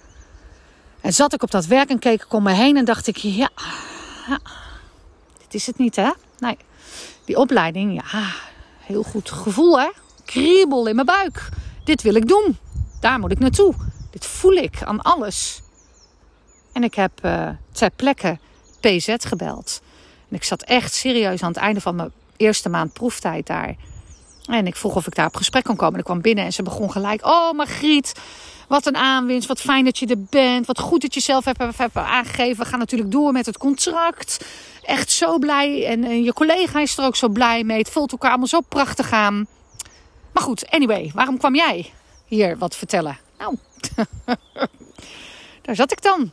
[1.01, 3.16] En zat ik op dat werk en keek ik om me heen en dacht ik,
[3.16, 3.51] ja,
[4.29, 4.38] ja
[5.38, 6.11] dit is het niet, hè?
[6.38, 6.57] Nee,
[7.25, 8.33] die opleiding, ja,
[8.79, 9.90] heel goed gevoel, hè?
[10.25, 11.49] Kriebel in mijn buik.
[11.85, 12.59] Dit wil ik doen.
[13.01, 13.75] Daar moet ik naartoe.
[14.14, 15.62] Dit voel ik aan alles.
[16.72, 18.38] En ik heb uh, ter plekke
[18.81, 19.81] PZ gebeld.
[20.29, 23.74] En ik zat echt serieus aan het einde van mijn eerste maand proeftijd daar.
[24.46, 25.98] En ik vroeg of ik daar op gesprek kon komen.
[25.98, 27.27] ik kwam binnen en ze begon gelijk.
[27.27, 28.12] Oh, Margriet,
[28.68, 29.48] wat een aanwinst.
[29.48, 30.66] Wat fijn dat je er bent.
[30.66, 32.64] Wat goed dat je zelf hebt, hebt aangegeven.
[32.64, 34.44] We gaan natuurlijk door met het contract.
[34.83, 35.87] Echt zo blij.
[35.87, 37.79] En, en je collega is er ook zo blij mee.
[37.79, 39.46] Het voelt elkaar allemaal zo prachtig aan.
[40.33, 41.92] Maar goed, anyway, waarom kwam jij
[42.27, 43.18] hier wat vertellen?
[43.38, 43.57] Nou,
[45.62, 46.31] daar zat ik dan.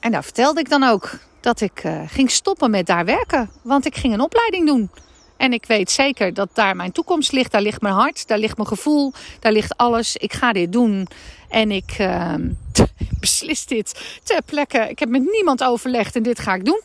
[0.00, 3.50] En daar vertelde ik dan ook dat ik uh, ging stoppen met daar werken.
[3.62, 4.90] Want ik ging een opleiding doen.
[5.36, 7.52] En ik weet zeker dat daar mijn toekomst ligt.
[7.52, 10.16] Daar ligt mijn hart, daar ligt mijn gevoel, daar ligt alles.
[10.16, 11.08] Ik ga dit doen.
[11.48, 12.34] En ik uh,
[13.20, 14.78] beslis dit ter plekke.
[14.78, 16.80] Ik heb met niemand overlegd en dit ga ik doen.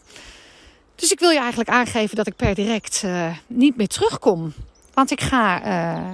[0.95, 4.53] Dus ik wil je eigenlijk aangeven dat ik per direct uh, niet meer terugkom.
[4.93, 6.11] Want ik ga uh,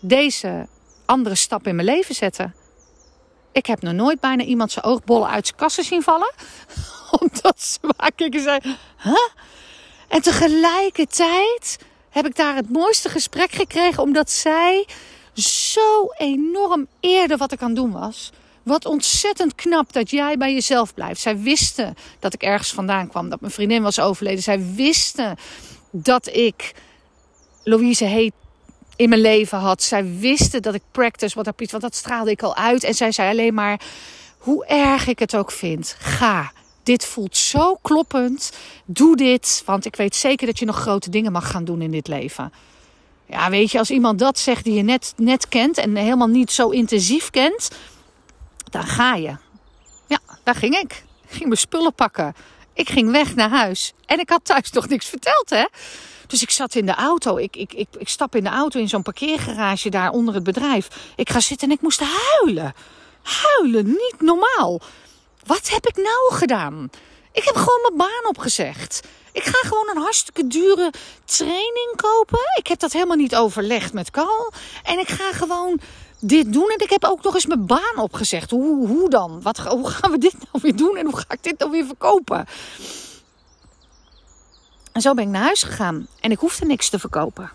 [0.00, 0.66] deze
[1.04, 2.54] andere stap in mijn leven zetten.
[3.52, 6.32] Ik heb nog nooit bijna iemand zijn oogbollen uit zijn kassen zien vallen.
[7.20, 8.60] Omdat ze maken en zei?
[10.08, 11.78] En tegelijkertijd
[12.10, 14.02] heb ik daar het mooiste gesprek gekregen.
[14.02, 14.86] Omdat zij
[15.34, 18.30] zo enorm eerde wat ik aan het doen was.
[18.62, 21.20] Wat ontzettend knap dat jij bij jezelf blijft.
[21.20, 23.28] Zij wisten dat ik ergens vandaan kwam.
[23.28, 24.42] Dat mijn vriendin was overleden.
[24.42, 25.36] Zij wisten
[25.90, 26.74] dat ik
[27.64, 28.32] Louise heet
[29.00, 29.82] in mijn leven had.
[29.82, 32.84] Zij wisten dat ik practice wat dat want dat straalde ik al uit.
[32.84, 33.80] En zij zei alleen maar,
[34.38, 36.52] hoe erg ik het ook vind, ga.
[36.82, 38.52] dit voelt zo kloppend.
[38.84, 41.90] Doe dit, want ik weet zeker dat je nog grote dingen mag gaan doen in
[41.90, 42.52] dit leven.
[43.26, 46.50] Ja, weet je, als iemand dat zegt die je net, net kent en helemaal niet
[46.50, 47.70] zo intensief kent,
[48.70, 49.36] dan ga je.
[50.06, 51.04] Ja, daar ging ik.
[51.22, 52.34] Ik ging mijn spullen pakken.
[52.72, 53.92] Ik ging weg naar huis.
[54.06, 55.64] En ik had thuis nog niks verteld, hè?
[56.26, 57.36] Dus ik zat in de auto.
[57.36, 60.88] Ik, ik, ik, ik stap in de auto in zo'n parkeergarage daar onder het bedrijf.
[61.16, 62.74] Ik ga zitten en ik moest huilen.
[63.22, 64.80] Huilen, niet normaal.
[65.46, 66.90] Wat heb ik nou gedaan?
[67.32, 69.00] Ik heb gewoon mijn baan opgezegd.
[69.32, 70.92] Ik ga gewoon een hartstikke dure
[71.24, 72.40] training kopen.
[72.58, 74.52] Ik heb dat helemaal niet overlegd met Carl.
[74.82, 75.80] En ik ga gewoon
[76.20, 76.70] dit doen.
[76.70, 78.50] En ik heb ook nog eens mijn baan opgezegd.
[78.50, 79.42] Hoe, hoe dan?
[79.42, 80.96] Wat, hoe gaan we dit nou weer doen?
[80.96, 82.46] En hoe ga ik dit nou weer verkopen?
[84.92, 86.06] En zo ben ik naar huis gegaan.
[86.20, 87.50] En ik hoefde niks te verkopen.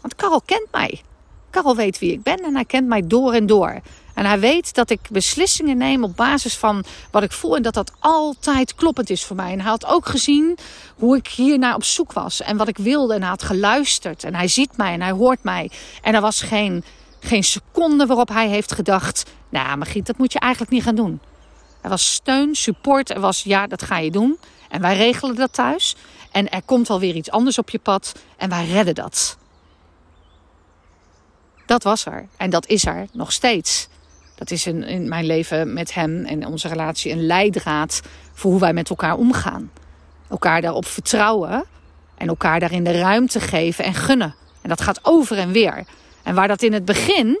[0.00, 1.02] Want Karel kent mij.
[1.50, 3.80] Karel weet wie ik ben en hij kent mij door en door.
[4.14, 7.74] En hij weet dat ik beslissingen neem op basis van wat ik voel en dat
[7.74, 9.52] dat altijd kloppend is voor mij.
[9.52, 10.58] En hij had ook gezien
[10.96, 13.14] hoe ik hiernaar op zoek was en wat ik wilde.
[13.14, 15.70] En hij had geluisterd en hij ziet mij en hij hoort mij.
[16.02, 16.84] En er was geen,
[17.22, 21.20] geen seconde waarop hij heeft gedacht: Nou, Margriet, dat moet je eigenlijk niet gaan doen.
[21.80, 23.10] Er was steun, support.
[23.10, 24.38] Er was ja, dat ga je doen.
[24.68, 25.96] En wij regelen dat thuis.
[26.30, 28.12] En er komt wel weer iets anders op je pad.
[28.36, 29.36] En wij redden dat.
[31.66, 32.26] Dat was er.
[32.36, 33.88] En dat is er nog steeds.
[34.34, 38.00] Dat is in mijn leven met hem en onze relatie een leidraad
[38.32, 39.70] voor hoe wij met elkaar omgaan.
[40.28, 41.64] Elkaar daarop vertrouwen
[42.14, 44.34] en elkaar daarin de ruimte geven en gunnen.
[44.62, 45.84] En dat gaat over en weer.
[46.22, 47.40] En waar dat in het begin,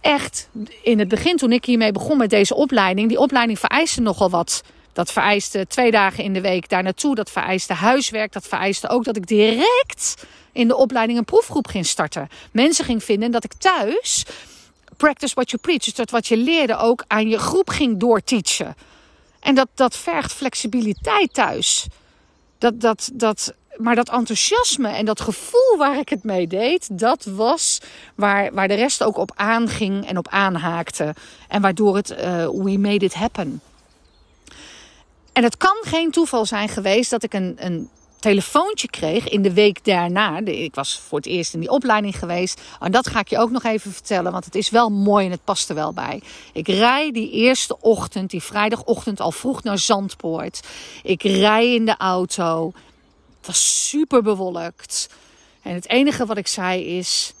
[0.00, 0.48] echt
[0.82, 4.62] in het begin toen ik hiermee begon met deze opleiding, die opleiding vereiste nogal wat.
[4.92, 7.14] Dat vereiste twee dagen in de week daar naartoe.
[7.14, 8.32] Dat vereiste huiswerk.
[8.32, 12.28] Dat vereiste ook dat ik direct in de opleiding een proefgroep ging starten.
[12.52, 14.24] Mensen ging vinden dat ik thuis
[14.96, 15.84] practice what you preach.
[15.84, 18.74] Dus dat wat je leerde ook aan je groep ging doorteachen.
[19.40, 21.86] En dat, dat vergt flexibiliteit thuis.
[22.58, 27.24] Dat, dat, dat, maar dat enthousiasme en dat gevoel waar ik het mee deed, dat
[27.24, 27.80] was
[28.14, 31.14] waar, waar de rest ook op aanging en op aanhaakte.
[31.48, 33.60] En waardoor het, uh, we made it happen.
[35.32, 37.88] En het kan geen toeval zijn geweest dat ik een, een
[38.22, 40.38] telefoontje kreeg in de week daarna.
[40.44, 42.60] Ik was voor het eerst in die opleiding geweest.
[42.80, 45.30] En dat ga ik je ook nog even vertellen, want het is wel mooi en
[45.30, 46.22] het past er wel bij.
[46.52, 50.60] Ik rij die eerste ochtend, die vrijdagochtend al vroeg naar Zandpoort.
[51.02, 52.72] Ik rij in de auto.
[53.42, 55.08] Het was super bewolkt.
[55.62, 57.32] En het enige wat ik zei is: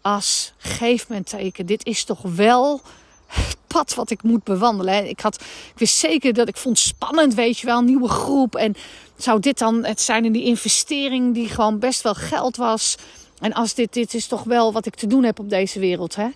[0.00, 1.66] As, geef me een teken.
[1.66, 2.80] Dit is toch wel
[3.26, 5.08] het pad wat ik moet bewandelen.
[5.08, 8.54] Ik, had, ik wist zeker dat ik vond spannend, weet je wel, een nieuwe groep.
[8.54, 8.74] En
[9.16, 12.96] zou dit dan het zijn in die investering die gewoon best wel geld was.
[13.40, 16.14] En als dit, dit is toch wel wat ik te doen heb op deze wereld,
[16.16, 16.28] hè?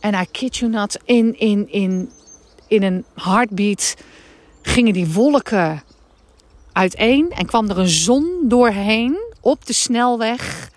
[0.00, 2.10] En I kid you not, in, in, in,
[2.68, 3.94] in een heartbeat
[4.62, 5.82] gingen die wolken
[6.72, 10.70] uiteen en kwam er een zon doorheen op de snelweg.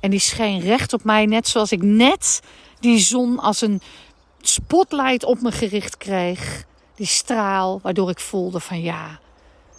[0.00, 2.40] En die scheen recht op mij, net zoals ik net
[2.80, 3.80] die zon als een
[4.40, 6.64] spotlight op me gericht kreeg.
[6.94, 9.20] Die straal, waardoor ik voelde van ja,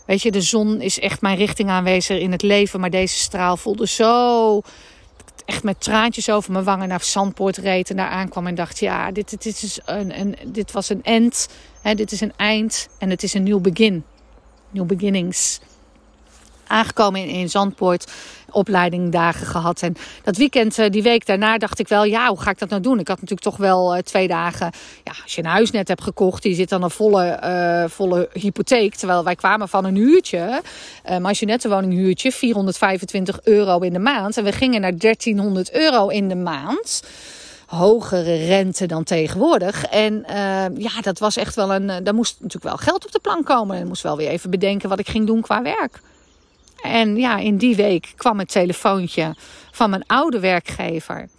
[0.05, 2.79] weet je, de zon is echt mijn richting aanwezig in het leven.
[2.79, 4.61] Maar deze straal voelde zo,
[5.45, 9.11] echt met traantjes over mijn wangen naar Zandpoort reed en daar aankwam en dacht ja,
[9.11, 11.47] dit, is een, een, dit was een end,
[11.81, 14.03] hè, dit is een eind en het is een nieuw begin.
[14.71, 15.59] Nieuw beginnings
[16.67, 18.11] aangekomen in, in Zandpoort.
[18.51, 19.81] Opleidingdagen gehad.
[19.81, 22.69] En dat weekend, eh, die week daarna, dacht ik wel, ja, hoe ga ik dat
[22.69, 22.99] nou doen?
[22.99, 24.71] Ik had natuurlijk toch wel uh, twee dagen.
[25.03, 28.29] Ja, als je een huis net hebt gekocht, die zit dan een volle, uh, volle
[28.33, 28.95] hypotheek.
[28.95, 30.61] Terwijl wij kwamen van een huurtje.
[31.03, 34.37] maar als je net een woning huurtje, 425 euro in de maand.
[34.37, 37.01] En we gingen naar 1300 euro in de maand
[37.67, 39.85] hogere rente dan tegenwoordig.
[39.85, 42.03] En uh, ja, dat was echt wel een.
[42.03, 43.77] daar moest natuurlijk wel geld op de plank komen.
[43.77, 45.99] En moest wel weer even bedenken wat ik ging doen qua werk.
[46.81, 49.35] En ja, in die week kwam het telefoontje
[49.71, 51.29] van mijn oude werkgever.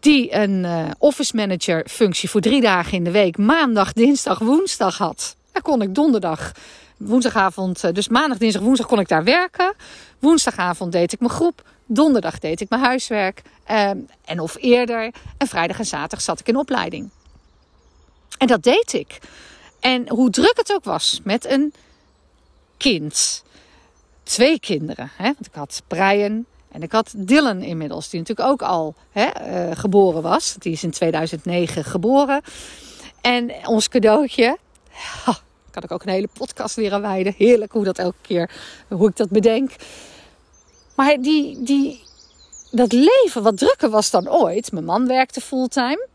[0.00, 4.98] Die een uh, office manager functie voor drie dagen in de week, maandag, dinsdag, woensdag
[4.98, 5.36] had.
[5.52, 6.52] Daar kon ik donderdag,
[6.96, 9.74] woensdagavond, dus maandag, dinsdag, woensdag kon ik daar werken.
[10.18, 11.62] Woensdagavond deed ik mijn groep.
[11.92, 13.42] Donderdag deed ik mijn huiswerk.
[13.70, 13.90] Uh,
[14.24, 15.14] en of eerder.
[15.38, 17.10] En vrijdag en zaterdag zat ik in opleiding.
[18.38, 19.18] En dat deed ik.
[19.80, 21.72] En hoe druk het ook was met een
[22.76, 23.44] kind
[24.22, 25.10] twee kinderen.
[25.16, 25.24] Hè?
[25.24, 29.28] Want ik had Brian en ik had Dylan inmiddels, die natuurlijk ook al hè,
[29.68, 30.54] uh, geboren was.
[30.58, 32.42] Die is in 2009 geboren.
[33.20, 34.58] En ons cadeautje,
[35.70, 37.34] kan ik ook een hele podcast weer aan wijden.
[37.36, 38.50] Heerlijk hoe dat elke keer,
[38.88, 39.70] hoe ik dat bedenk.
[41.00, 42.02] Maar die, die,
[42.70, 44.72] dat leven wat drukker was dan ooit.
[44.72, 46.06] Mijn man werkte fulltime.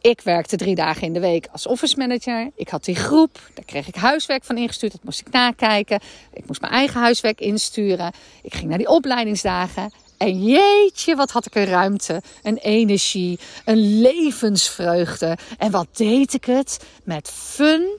[0.00, 2.50] Ik werkte drie dagen in de week als office manager.
[2.54, 3.40] Ik had die groep.
[3.54, 4.92] Daar kreeg ik huiswerk van ingestuurd.
[4.92, 6.00] Dat moest ik nakijken.
[6.32, 8.12] Ik moest mijn eigen huiswerk insturen.
[8.42, 9.92] Ik ging naar die opleidingsdagen.
[10.18, 15.38] En jeetje, wat had ik een ruimte, een energie, een levensvreugde.
[15.58, 16.84] En wat deed ik het?
[17.04, 17.98] Met fun,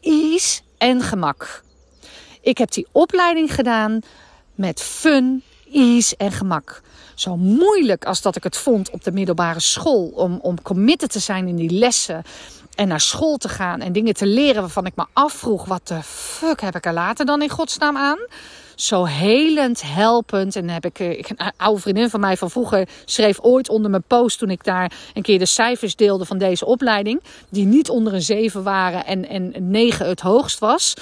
[0.00, 1.62] ease en gemak.
[2.40, 4.00] Ik heb die opleiding gedaan
[4.54, 6.82] met fun, ease en gemak.
[7.14, 11.18] Zo moeilijk als dat ik het vond op de middelbare school om, om committed te
[11.18, 12.22] zijn in die lessen.
[12.74, 16.02] En naar school te gaan en dingen te leren waarvan ik me afvroeg: wat de
[16.02, 18.18] fuck heb ik er later dan in godsnaam aan?
[18.74, 20.56] Zo helend, helpend.
[20.56, 23.90] En heb ik, eh, ik, een oude vriendin van mij van vroeger schreef ooit onder
[23.90, 27.22] mijn post toen ik daar een keer de cijfers deelde van deze opleiding.
[27.48, 30.94] Die niet onder een 7 waren en, en een 9 het hoogst was.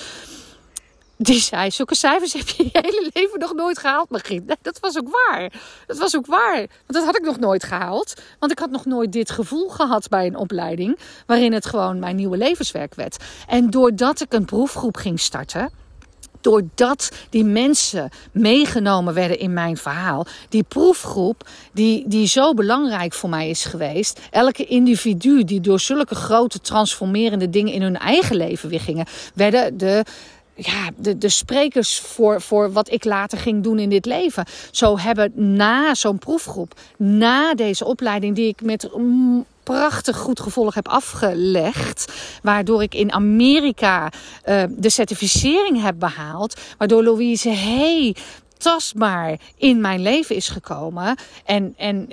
[1.23, 4.57] Die zei, zulke cijfers heb je je hele leven nog nooit gehaald, Margriet.
[4.63, 5.53] dat was ook waar.
[5.87, 6.57] Dat was ook waar.
[6.57, 8.15] Want dat had ik nog nooit gehaald.
[8.39, 10.99] Want ik had nog nooit dit gevoel gehad bij een opleiding...
[11.27, 13.17] waarin het gewoon mijn nieuwe levenswerk werd.
[13.49, 15.71] En doordat ik een proefgroep ging starten
[16.41, 20.27] doordat die mensen meegenomen werden in mijn verhaal.
[20.49, 24.21] Die proefgroep die, die zo belangrijk voor mij is geweest.
[24.31, 29.77] Elke individu die door zulke grote transformerende dingen in hun eigen leven weer gingen, werden
[29.77, 30.05] de
[30.67, 34.45] ja, de, de sprekers voor, voor wat ik later ging doen in dit leven.
[34.71, 38.91] Zo hebben na zo'n proefgroep, na deze opleiding die ik met
[39.63, 42.13] prachtig goed gevolg heb afgelegd.
[42.43, 44.13] Waardoor ik in Amerika
[44.49, 46.61] uh, de certificering heb behaald.
[46.79, 48.17] Waardoor Louise hey,
[48.59, 51.17] tastbaar in mijn leven is gekomen.
[51.45, 52.09] En, en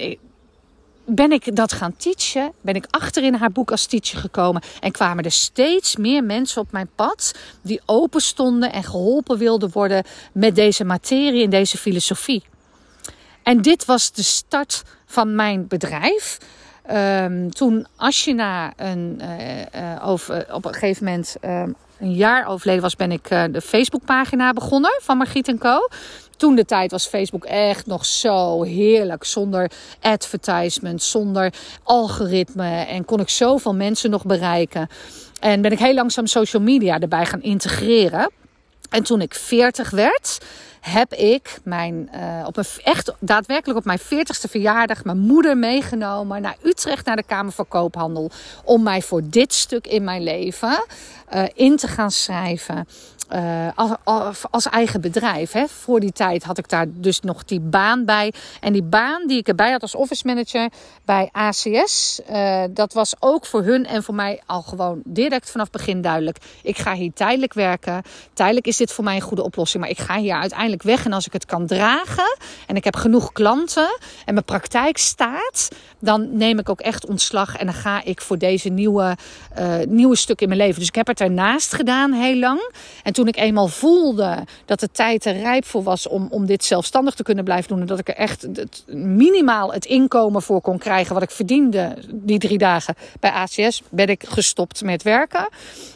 [1.10, 2.52] ben ik dat gaan teachen.
[2.62, 4.62] Ben ik achter in haar boek als teacher gekomen.
[4.80, 7.34] En kwamen er steeds meer mensen op mijn pad.
[7.62, 12.44] Die open stonden en geholpen wilden worden met deze materie en deze filosofie.
[13.44, 16.38] En dit was de start van mijn bedrijf.
[16.92, 19.22] Um, toen Ashina een,
[19.76, 23.62] uh, over, op een gegeven moment um, een jaar overleden was, ben ik uh, de
[23.62, 25.88] Facebookpagina begonnen van Margriet Co.
[26.40, 29.24] Toen de tijd was Facebook echt nog zo heerlijk.
[29.24, 29.72] Zonder
[30.02, 32.86] advertisement, zonder algoritme.
[32.86, 34.88] En kon ik zoveel mensen nog bereiken.
[35.40, 38.32] En ben ik heel langzaam social media erbij gaan integreren.
[38.90, 40.38] En toen ik 40 werd,
[40.80, 46.42] heb ik mijn, uh, op een, echt daadwerkelijk op mijn 40ste verjaardag mijn moeder meegenomen
[46.42, 48.32] naar Utrecht, naar de Kamer van Koophandel.
[48.64, 50.86] Om mij voor dit stuk in mijn leven
[51.34, 52.88] uh, in te gaan schrijven.
[53.36, 53.68] Uh,
[54.04, 55.52] als, als, eigen bedrijf.
[55.52, 55.68] Hè.
[55.68, 58.34] Voor die tijd had ik daar dus nog die baan bij.
[58.60, 60.70] En die baan die ik erbij had als office manager
[61.06, 65.70] bij ACS, uh, dat was ook voor hun en voor mij al gewoon direct vanaf
[65.70, 66.38] begin duidelijk.
[66.64, 68.02] Ik ga hier tijdelijk werken.
[68.34, 71.06] Tijdelijk is dit voor mij een goede oplossing, maar ik ga hier uiteindelijk weg.
[71.06, 72.38] En als ik het kan dragen
[72.68, 77.56] en ik heb genoeg klanten en mijn praktijk staat, dan neem ik ook echt ontslag
[77.56, 79.18] en dan ga ik voor deze nieuwe,
[79.60, 80.80] uh, nieuwe stuk in mijn leven.
[80.80, 82.72] Dus ik heb het ernaast gedaan heel lang.
[83.04, 86.64] En toen ik eenmaal voelde dat de tijd er rijp voor was om, om dit
[86.64, 87.80] zelfstandig te kunnen blijven doen.
[87.80, 91.98] En dat ik er echt het, minimaal het inkomen voor kon krijgen wat ik verdiende
[92.12, 95.50] die drie dagen bij ACS, ben ik gestopt met werken.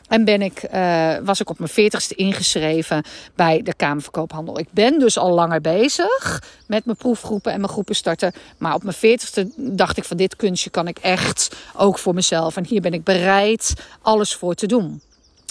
[0.07, 3.03] En ben ik, uh, was ik op mijn veertigste ingeschreven
[3.35, 4.59] bij de Kamerverkoophandel.
[4.59, 8.33] Ik ben dus al langer bezig met mijn proefgroepen en mijn groepen starten.
[8.57, 12.57] Maar op mijn veertigste dacht ik van dit kunstje kan ik echt ook voor mezelf.
[12.57, 15.01] En hier ben ik bereid alles voor te doen.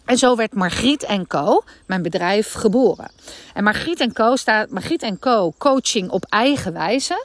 [0.05, 3.11] En zo werd Margriet Co, mijn bedrijf, geboren.
[3.55, 7.25] En Margriet Co staat Margriet Co coaching op eigen wijze,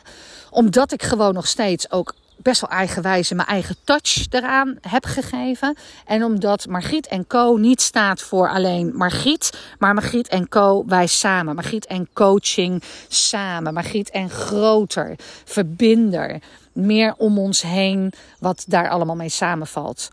[0.49, 2.13] omdat ik gewoon nog steeds ook
[2.47, 5.75] best wel eigenwijze mijn eigen touch eraan heb gegeven.
[6.05, 11.55] En omdat Margriet Co niet staat voor alleen Margriet, maar Margriet Co wij samen.
[11.55, 13.73] Margriet en coaching samen.
[13.73, 16.41] Margriet en groter, verbinder.
[16.73, 20.09] Meer om ons heen, wat daar allemaal mee samenvalt.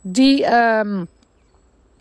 [0.00, 0.52] Die.
[0.52, 1.08] Um,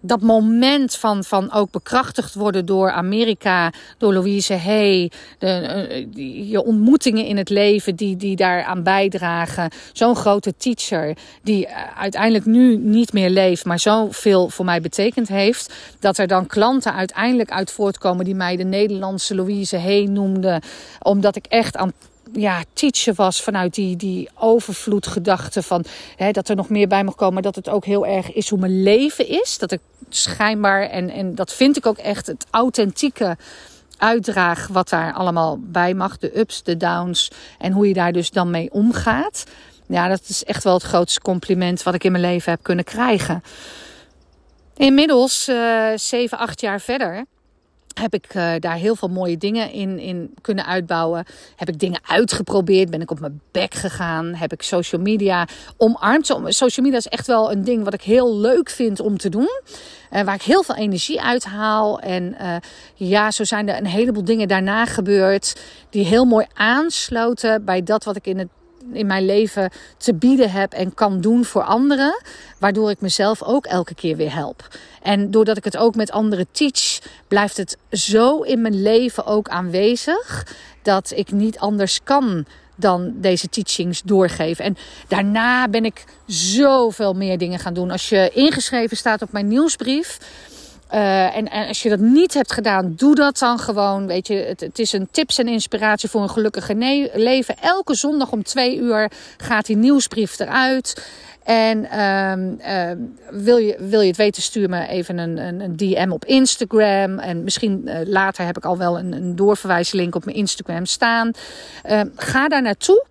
[0.01, 6.63] dat moment van, van ook bekrachtigd worden door Amerika, door Louise Hay, de, eh, je
[6.63, 9.71] ontmoetingen in het leven die, die daaraan bijdragen.
[9.93, 15.27] Zo'n grote teacher die eh, uiteindelijk nu niet meer leeft, maar zoveel voor mij betekend
[15.27, 15.73] heeft.
[15.99, 20.61] Dat er dan klanten uiteindelijk uit voortkomen die mij de Nederlandse Louise Hay noemden.
[20.99, 21.93] Omdat ik echt aan
[22.33, 27.15] ja, teachen was vanuit die, die overvloedgedachte van hè, dat er nog meer bij mag
[27.15, 27.43] komen.
[27.43, 29.57] Dat het ook heel erg is hoe mijn leven is.
[29.57, 33.37] Dat ik schijnbaar, en, en dat vind ik ook echt het authentieke
[33.97, 36.17] uitdraag wat daar allemaal bij mag.
[36.17, 39.43] De ups, de downs en hoe je daar dus dan mee omgaat.
[39.87, 42.85] Ja, dat is echt wel het grootste compliment wat ik in mijn leven heb kunnen
[42.85, 43.43] krijgen.
[44.77, 47.25] Inmiddels, uh, 7, 8 jaar verder
[47.93, 51.25] heb ik uh, daar heel veel mooie dingen in, in kunnen uitbouwen.
[51.55, 52.89] Heb ik dingen uitgeprobeerd.
[52.89, 54.33] Ben ik op mijn bek gegaan.
[54.35, 55.47] Heb ik social media
[55.77, 56.25] omarmd.
[56.45, 59.49] Social media is echt wel een ding wat ik heel leuk vind om te doen.
[60.11, 61.99] Uh, waar ik heel veel energie uit haal.
[61.99, 62.55] En uh,
[62.95, 65.61] ja, zo zijn er een heleboel dingen daarna gebeurd.
[65.89, 68.49] Die heel mooi aansloten bij dat wat ik in het
[68.93, 72.21] in mijn leven te bieden heb en kan doen voor anderen.
[72.59, 74.67] Waardoor ik mezelf ook elke keer weer help.
[75.01, 79.49] En doordat ik het ook met anderen teach, blijft het zo in mijn leven ook
[79.49, 80.47] aanwezig.
[80.81, 82.45] Dat ik niet anders kan
[82.79, 84.65] dan deze teachings doorgeven.
[84.65, 87.91] En daarna ben ik zoveel meer dingen gaan doen.
[87.91, 90.17] Als je ingeschreven staat op mijn nieuwsbrief
[90.93, 94.07] uh, en, als je dat niet hebt gedaan, doe dat dan gewoon.
[94.07, 97.55] Weet je, het, het is een tips en inspiratie voor een gelukkige leven.
[97.57, 101.07] Elke zondag om twee uur gaat die nieuwsbrief eruit.
[101.43, 102.91] En uh,
[103.43, 107.19] wil, je, wil je het weten, stuur me even een, een, een DM op Instagram.
[107.19, 111.31] En misschien uh, later heb ik al wel een, een doorverwijslink op mijn Instagram staan.
[111.83, 113.05] Ehm, ga daar naartoe.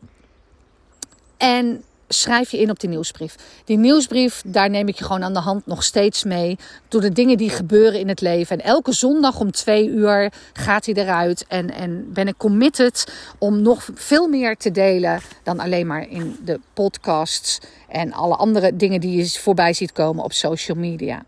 [1.37, 3.35] En schrijf je in op die nieuwsbrief.
[3.64, 6.59] Die nieuwsbrief, daar neem ik je gewoon aan de hand nog steeds mee.
[6.88, 8.59] Door de dingen die gebeuren in het leven.
[8.59, 11.44] En elke zondag om twee uur gaat hij eruit.
[11.49, 16.37] En, en ben ik committed om nog veel meer te delen dan alleen maar in
[16.44, 17.59] de podcasts.
[17.88, 21.25] En alle andere dingen die je voorbij ziet komen op social media.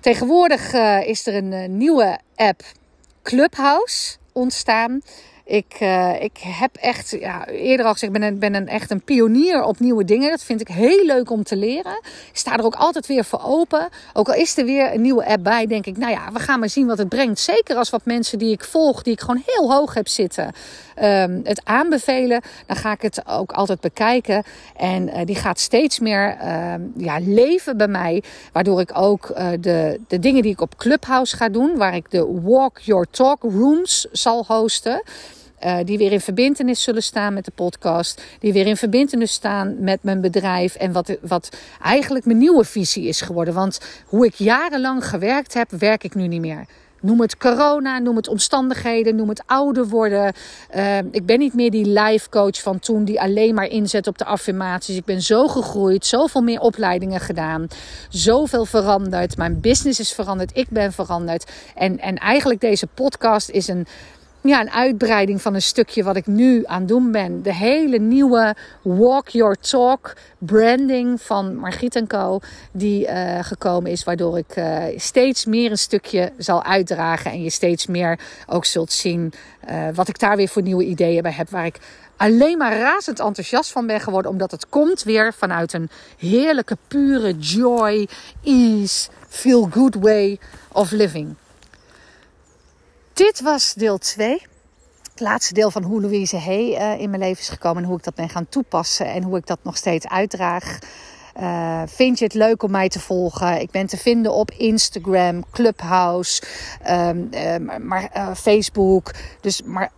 [0.00, 2.62] Tegenwoordig uh, is er een uh, nieuwe app,
[3.22, 5.00] Clubhouse, ontstaan.
[5.52, 9.02] Ik, uh, ik heb echt, ja, eerder al gezegd, ben een, ben een, echt een
[9.02, 10.30] pionier op nieuwe dingen.
[10.30, 11.98] Dat vind ik heel leuk om te leren.
[12.02, 13.88] Ik sta er ook altijd weer voor open.
[14.12, 16.60] Ook al is er weer een nieuwe app bij, denk ik, nou ja, we gaan
[16.60, 17.38] maar zien wat het brengt.
[17.40, 20.52] Zeker als wat mensen die ik volg, die ik gewoon heel hoog heb zitten,
[21.02, 22.40] um, het aanbevelen.
[22.66, 24.42] Dan ga ik het ook altijd bekijken.
[24.76, 28.22] En uh, die gaat steeds meer uh, ja, leven bij mij.
[28.52, 32.10] Waardoor ik ook uh, de, de dingen die ik op Clubhouse ga doen, waar ik
[32.10, 35.02] de Walk Your Talk Rooms zal hosten.
[35.64, 38.22] Uh, die weer in verbindenis zullen staan met de podcast.
[38.38, 40.74] Die weer in verbindenis staan met mijn bedrijf.
[40.74, 43.54] En wat, wat eigenlijk mijn nieuwe visie is geworden.
[43.54, 46.66] Want hoe ik jarenlang gewerkt heb, werk ik nu niet meer.
[47.02, 50.32] Noem het corona, noem het omstandigheden, noem het ouder worden.
[50.76, 54.18] Uh, ik ben niet meer die life coach van toen die alleen maar inzet op
[54.18, 54.96] de affirmaties.
[54.96, 57.66] Ik ben zo gegroeid, zoveel meer opleidingen gedaan,
[58.08, 59.36] zoveel veranderd.
[59.36, 61.50] Mijn business is veranderd, ik ben veranderd.
[61.74, 63.86] En, en eigenlijk deze podcast is een
[64.42, 67.42] ja, een uitbreiding van een stukje wat ik nu aan het doen ben.
[67.42, 72.38] De hele nieuwe Walk Your Talk branding van Margriet Co.
[72.72, 74.04] Die uh, gekomen is.
[74.04, 77.30] Waardoor ik uh, steeds meer een stukje zal uitdragen.
[77.30, 79.32] En je steeds meer ook zult zien
[79.70, 81.50] uh, wat ik daar weer voor nieuwe ideeën bij heb.
[81.50, 81.78] Waar ik
[82.16, 84.30] alleen maar razend enthousiast van ben geworden.
[84.30, 88.08] Omdat het komt weer vanuit een heerlijke, pure joy,
[88.44, 90.38] ease, feel good way
[90.72, 91.34] of living.
[93.14, 94.42] Dit was deel 2.
[95.10, 97.82] Het laatste deel van hoe Louise Hay uh, in mijn leven is gekomen.
[97.82, 99.06] En hoe ik dat ben gaan toepassen.
[99.06, 100.78] En hoe ik dat nog steeds uitdraag.
[101.40, 103.60] Uh, vind je het leuk om mij te volgen?
[103.60, 106.42] Ik ben te vinden op Instagram, Clubhouse,
[106.88, 109.10] um, uh, maar, Facebook.
[109.40, 109.90] Dus maar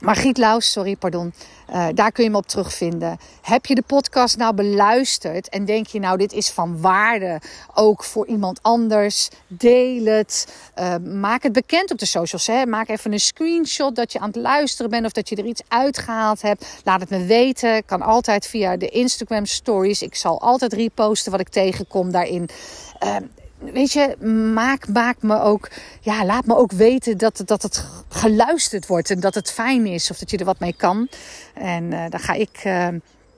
[0.00, 1.32] Margriet Laus, sorry, pardon.
[1.70, 3.18] Uh, daar kun je me op terugvinden.
[3.42, 7.40] Heb je de podcast nou beluisterd en denk je nou dit is van waarde
[7.74, 9.28] ook voor iemand anders?
[9.46, 10.54] Deel het.
[10.78, 12.46] Uh, maak het bekend op de socials.
[12.46, 12.66] Hè.
[12.66, 15.62] Maak even een screenshot dat je aan het luisteren bent of dat je er iets
[15.68, 16.66] uitgehaald hebt.
[16.84, 17.84] Laat het me weten.
[17.84, 20.02] Kan altijd via de Instagram stories.
[20.02, 22.48] Ik zal altijd reposten wat ik tegenkom daarin.
[23.04, 23.16] Uh,
[23.60, 24.16] weet je,
[24.54, 25.68] maak, maak me ook,
[26.00, 30.10] ja, laat me ook weten dat, dat het geluisterd wordt en dat het fijn is
[30.10, 31.08] of dat je er wat mee kan.
[31.54, 32.88] En uh, dan ga ik uh,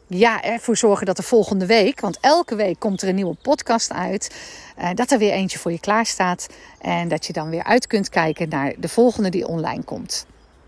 [0.06, 3.92] ja, ervoor zorgen dat de volgende week, want elke week komt er een nieuwe podcast
[3.92, 4.34] uit,
[4.78, 6.46] uh, dat er weer eentje voor je klaar staat
[6.80, 10.26] en dat je dan weer uit kunt kijken naar de volgende die online komt.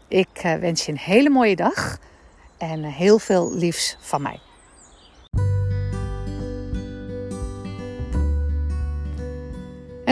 [0.08, 1.98] Ik wens je een hele mooie dag
[2.58, 4.43] en heel veel liefs van mij.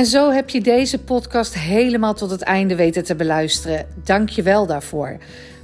[0.03, 3.87] En zo heb je deze podcast helemaal tot het einde weten te beluisteren.
[4.05, 5.17] Dank je wel daarvoor.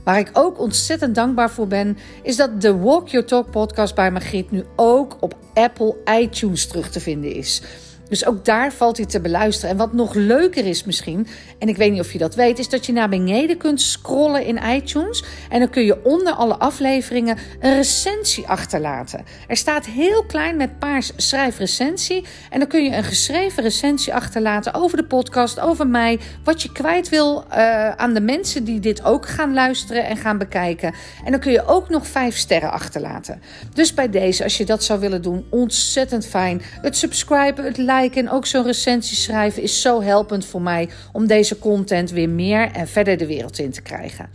[0.05, 4.11] Waar ik ook ontzettend dankbaar voor ben, is dat de Walk Your Talk podcast bij
[4.11, 7.63] Margriet nu ook op Apple iTunes terug te vinden is.
[8.09, 9.71] Dus ook daar valt hij te beluisteren.
[9.71, 11.27] En wat nog leuker is misschien,
[11.59, 14.45] en ik weet niet of je dat weet, is dat je naar beneden kunt scrollen
[14.45, 15.25] in iTunes.
[15.49, 19.25] En dan kun je onder alle afleveringen een recensie achterlaten.
[19.49, 22.25] Er staat heel klein met paars schrijf recensie.
[22.51, 26.19] En dan kun je een geschreven recensie achterlaten over de podcast, over mij.
[26.45, 30.39] Wat je kwijt wil uh, aan de mensen die dit ook gaan luisteren en gaan
[30.39, 30.95] bekijken.
[31.25, 33.43] En dan kun je ook nog vijf sterren achterlaten.
[33.75, 36.63] Dus bij deze, als je dat zou willen doen, ontzettend fijn.
[36.81, 40.89] Het subscriben, het liken bekijken en ook zo'n recensie schrijven is zo helpend voor mij
[41.13, 44.31] om deze content weer meer en verder de wereld in te krijgen.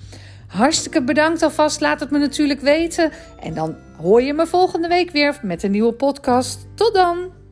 [0.47, 1.81] Hartstikke bedankt alvast.
[1.81, 3.11] Laat het me natuurlijk weten.
[3.39, 6.67] En dan hoor je me volgende week weer met een nieuwe podcast.
[6.75, 7.42] Tot dan!